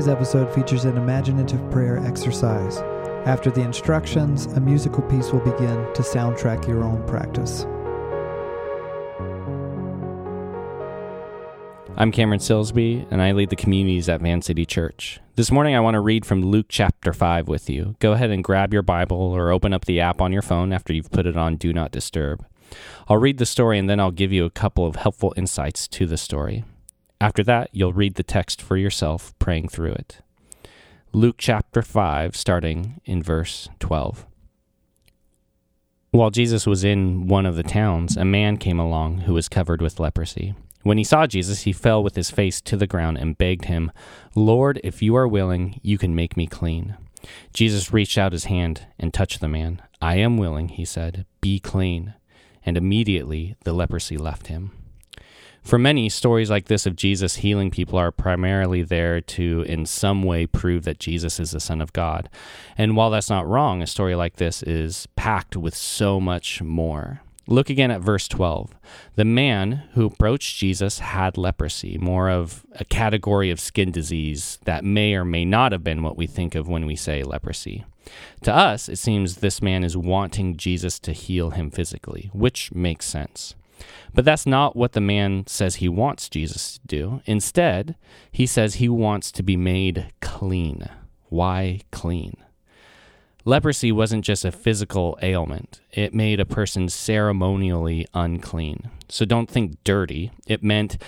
[0.00, 2.78] Today's episode features an imaginative prayer exercise.
[3.26, 7.66] After the instructions, a musical piece will begin to soundtrack your own practice.
[11.98, 15.20] I'm Cameron Silsby, and I lead the communities at Van City Church.
[15.36, 17.94] This morning, I want to read from Luke chapter 5 with you.
[17.98, 20.94] Go ahead and grab your Bible or open up the app on your phone after
[20.94, 22.42] you've put it on Do Not Disturb.
[23.06, 26.06] I'll read the story and then I'll give you a couple of helpful insights to
[26.06, 26.64] the story.
[27.20, 30.18] After that, you'll read the text for yourself, praying through it.
[31.12, 34.24] Luke chapter 5, starting in verse 12.
[36.12, 39.82] While Jesus was in one of the towns, a man came along who was covered
[39.82, 40.54] with leprosy.
[40.82, 43.92] When he saw Jesus, he fell with his face to the ground and begged him,
[44.34, 46.96] Lord, if you are willing, you can make me clean.
[47.52, 49.82] Jesus reached out his hand and touched the man.
[50.00, 52.14] I am willing, he said, be clean.
[52.64, 54.72] And immediately the leprosy left him.
[55.62, 60.22] For many, stories like this of Jesus healing people are primarily there to, in some
[60.22, 62.28] way, prove that Jesus is the Son of God.
[62.78, 67.20] And while that's not wrong, a story like this is packed with so much more.
[67.46, 68.74] Look again at verse 12.
[69.16, 74.84] The man who approached Jesus had leprosy, more of a category of skin disease that
[74.84, 77.84] may or may not have been what we think of when we say leprosy.
[78.42, 83.06] To us, it seems this man is wanting Jesus to heal him physically, which makes
[83.06, 83.54] sense.
[84.14, 87.22] But that's not what the man says he wants Jesus to do.
[87.26, 87.96] Instead,
[88.30, 90.88] he says he wants to be made clean.
[91.28, 92.36] Why clean?
[93.44, 98.90] Leprosy wasn't just a physical ailment, it made a person ceremonially unclean.
[99.08, 100.30] So don't think dirty.
[100.46, 100.98] It meant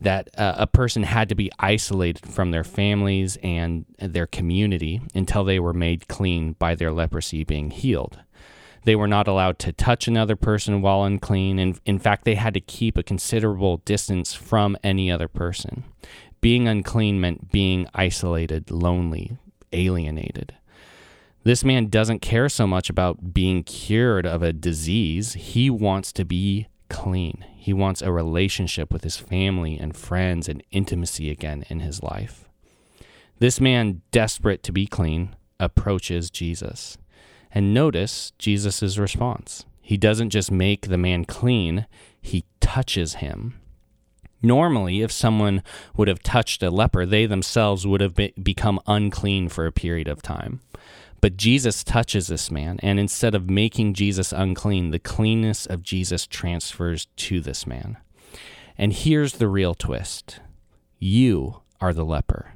[0.00, 5.44] that uh, a person had to be isolated from their families and their community until
[5.44, 8.18] they were made clean by their leprosy being healed.
[8.84, 12.54] They were not allowed to touch another person while unclean, and in fact, they had
[12.54, 15.84] to keep a considerable distance from any other person.
[16.40, 19.36] Being unclean meant being isolated, lonely,
[19.72, 20.54] alienated.
[21.42, 25.34] This man doesn't care so much about being cured of a disease.
[25.34, 27.44] He wants to be clean.
[27.56, 32.48] He wants a relationship with his family and friends and intimacy again in his life.
[33.38, 36.98] This man, desperate to be clean, approaches Jesus.
[37.52, 39.64] And notice Jesus' response.
[39.80, 41.86] He doesn't just make the man clean,
[42.20, 43.54] he touches him.
[44.42, 45.62] Normally, if someone
[45.96, 50.08] would have touched a leper, they themselves would have be- become unclean for a period
[50.08, 50.60] of time.
[51.20, 56.26] But Jesus touches this man, and instead of making Jesus unclean, the cleanness of Jesus
[56.26, 57.98] transfers to this man.
[58.78, 60.40] And here's the real twist
[60.98, 62.54] you are the leper.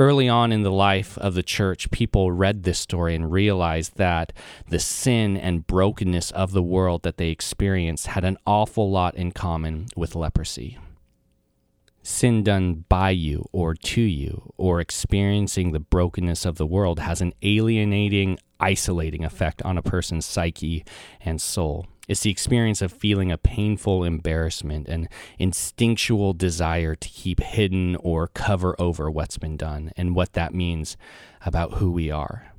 [0.00, 4.32] Early on in the life of the church, people read this story and realized that
[4.68, 9.32] the sin and brokenness of the world that they experienced had an awful lot in
[9.32, 10.78] common with leprosy.
[12.00, 17.20] Sin done by you or to you or experiencing the brokenness of the world has
[17.20, 20.84] an alienating, isolating effect on a person's psyche
[21.20, 21.86] and soul.
[22.08, 25.08] It's the experience of feeling a painful embarrassment and
[25.38, 30.96] instinctual desire to keep hidden or cover over what's been done and what that means
[31.44, 32.52] about who we are.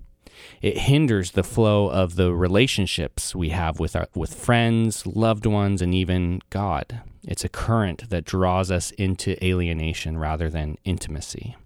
[0.62, 5.82] It hinders the flow of the relationships we have with our, with friends, loved ones,
[5.82, 7.02] and even God.
[7.24, 11.58] It's a current that draws us into alienation rather than intimacy.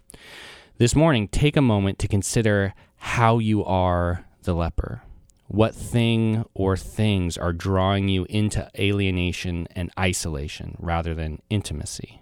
[0.77, 5.03] This morning, take a moment to consider how you are the leper.
[5.47, 12.21] What thing or things are drawing you into alienation and isolation rather than intimacy?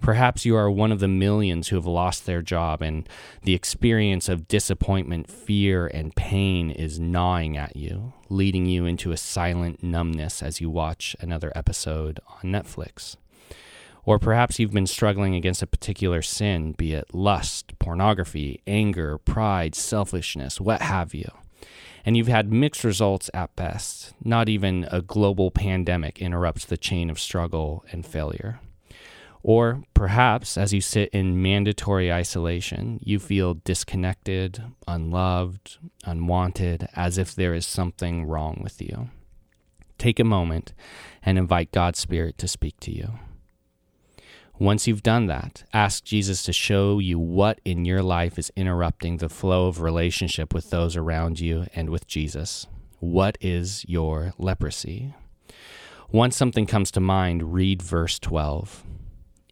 [0.00, 3.08] Perhaps you are one of the millions who have lost their job, and
[3.44, 9.16] the experience of disappointment, fear, and pain is gnawing at you, leading you into a
[9.16, 13.16] silent numbness as you watch another episode on Netflix.
[14.06, 19.74] Or perhaps you've been struggling against a particular sin, be it lust, pornography, anger, pride,
[19.74, 21.28] selfishness, what have you.
[22.04, 24.14] And you've had mixed results at best.
[24.22, 28.60] Not even a global pandemic interrupts the chain of struggle and failure.
[29.42, 37.34] Or perhaps as you sit in mandatory isolation, you feel disconnected, unloved, unwanted, as if
[37.34, 39.10] there is something wrong with you.
[39.98, 40.74] Take a moment
[41.24, 43.18] and invite God's Spirit to speak to you.
[44.58, 49.18] Once you've done that, ask Jesus to show you what in your life is interrupting
[49.18, 52.66] the flow of relationship with those around you and with Jesus.
[52.98, 55.14] What is your leprosy?
[56.10, 58.82] Once something comes to mind, read verse 12.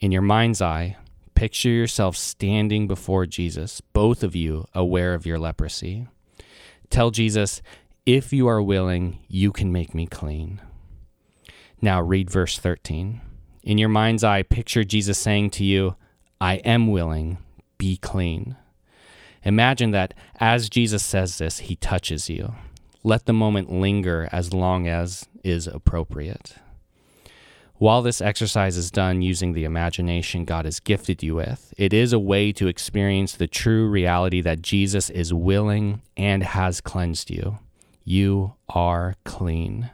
[0.00, 0.96] In your mind's eye,
[1.34, 6.08] picture yourself standing before Jesus, both of you aware of your leprosy.
[6.88, 7.60] Tell Jesus,
[8.06, 10.62] if you are willing, you can make me clean.
[11.82, 13.20] Now read verse 13.
[13.64, 15.96] In your mind's eye, picture Jesus saying to you,
[16.38, 17.38] I am willing,
[17.78, 18.56] be clean.
[19.42, 22.54] Imagine that as Jesus says this, he touches you.
[23.02, 26.56] Let the moment linger as long as is appropriate.
[27.76, 32.12] While this exercise is done using the imagination God has gifted you with, it is
[32.12, 37.58] a way to experience the true reality that Jesus is willing and has cleansed you.
[38.04, 39.90] You are clean.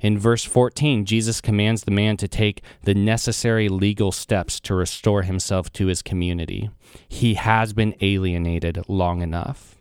[0.00, 5.22] In verse 14, Jesus commands the man to take the necessary legal steps to restore
[5.22, 6.70] himself to his community.
[7.08, 9.76] He has been alienated long enough.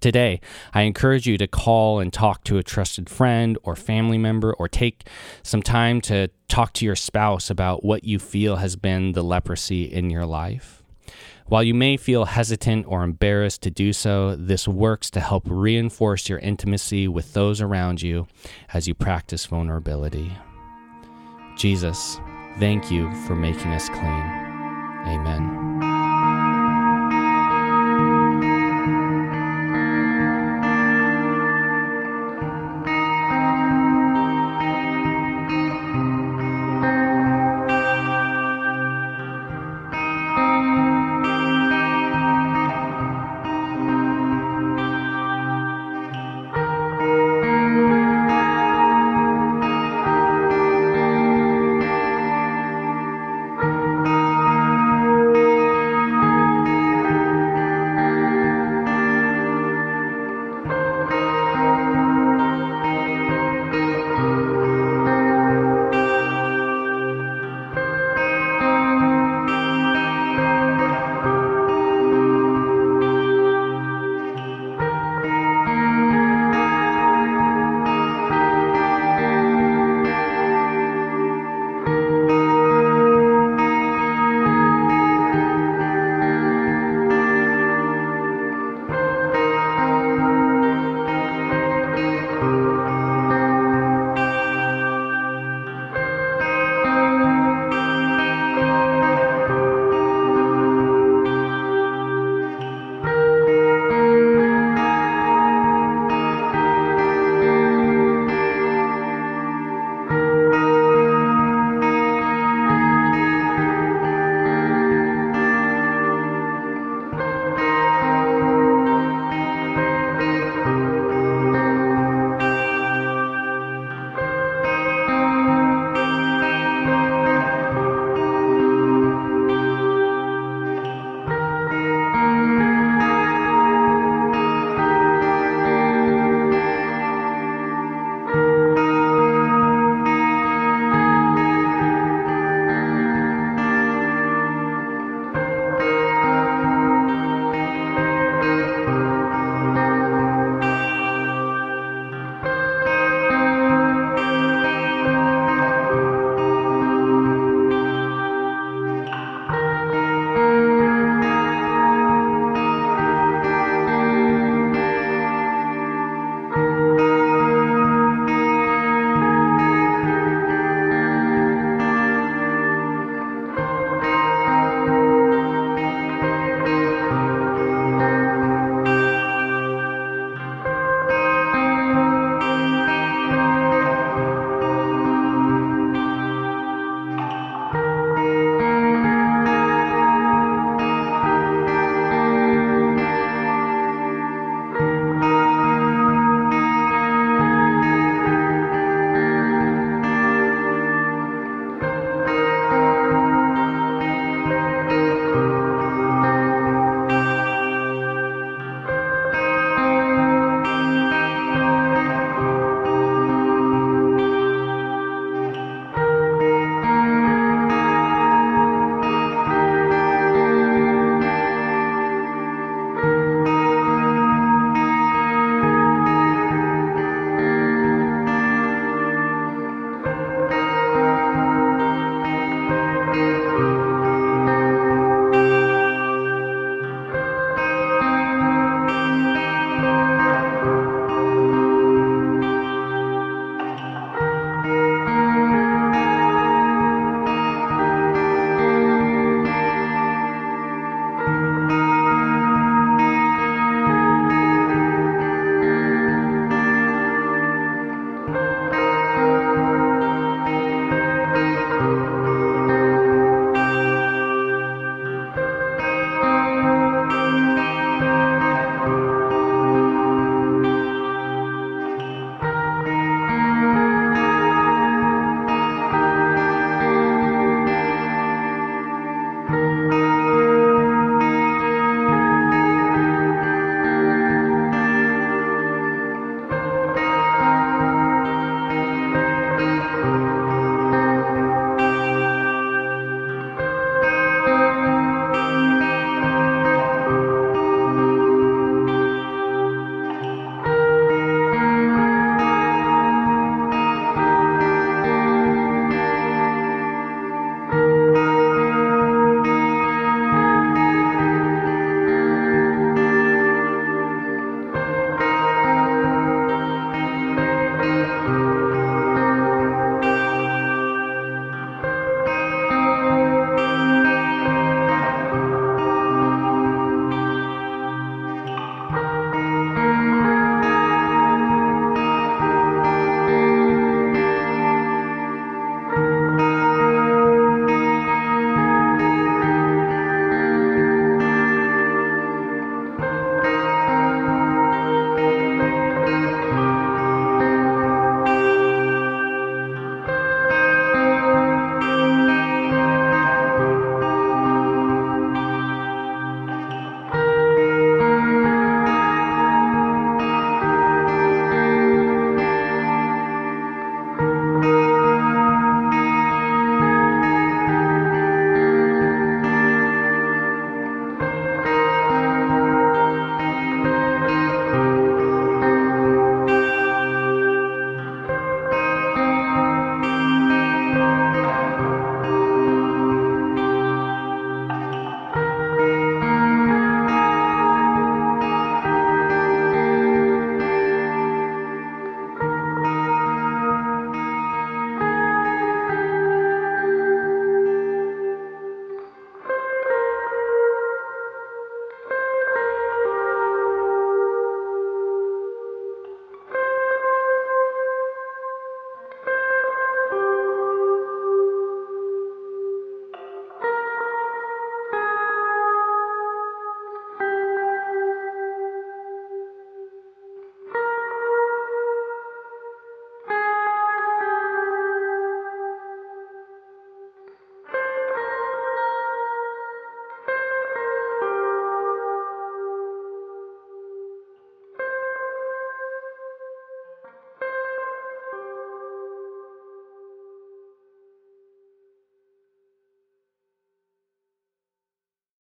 [0.00, 0.40] Today,
[0.72, 4.68] I encourage you to call and talk to a trusted friend or family member, or
[4.68, 5.06] take
[5.42, 9.84] some time to talk to your spouse about what you feel has been the leprosy
[9.84, 10.79] in your life.
[11.50, 16.28] While you may feel hesitant or embarrassed to do so, this works to help reinforce
[16.28, 18.28] your intimacy with those around you
[18.72, 20.30] as you practice vulnerability.
[21.56, 22.20] Jesus,
[22.60, 24.04] thank you for making us clean.
[25.08, 25.69] Amen.